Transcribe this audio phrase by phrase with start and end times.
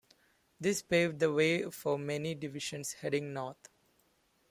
[0.59, 3.69] This paved the way for many divisions heading north.